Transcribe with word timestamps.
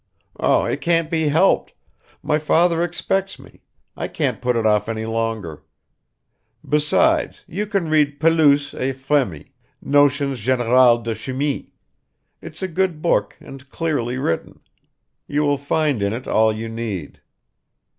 "It 0.39 0.81
can't 0.81 1.11
be 1.11 1.27
helped! 1.27 1.73
My 2.23 2.39
father 2.39 2.81
expects 2.81 3.37
me; 3.37 3.61
I 3.95 4.07
can't 4.07 4.41
put 4.41 4.55
it 4.55 4.65
off 4.65 4.89
any 4.89 5.05
longer. 5.05 5.63
Besides, 6.67 7.43
you 7.47 7.67
can 7.67 7.87
read 7.87 8.19
Pelouse 8.19 8.73
et 8.73 8.95
Frémy, 8.95 9.49
Notions 9.79 10.39
Générales 10.43 11.03
de 11.03 11.13
Chimie; 11.13 11.73
it's 12.41 12.63
a 12.63 12.67
good 12.67 13.03
book 13.03 13.37
and 13.39 13.69
clearly 13.69 14.17
written. 14.17 14.61
You 15.27 15.43
will 15.43 15.59
find 15.59 16.01
in 16.01 16.13
it 16.13 16.27
all 16.27 16.51
you 16.51 16.67
need." 16.67 17.21